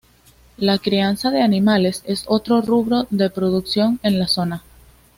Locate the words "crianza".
0.79-1.29